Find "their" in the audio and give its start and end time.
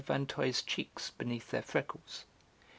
1.51-1.61